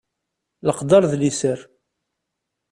[0.67, 1.59] Leqder d liser.